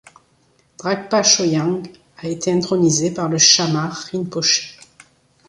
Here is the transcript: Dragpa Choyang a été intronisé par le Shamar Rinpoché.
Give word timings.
Dragpa 0.79 1.21
Choyang 1.21 1.85
a 2.17 2.27
été 2.27 2.51
intronisé 2.51 3.11
par 3.13 3.29
le 3.29 3.37
Shamar 3.37 4.09
Rinpoché. 4.11 4.79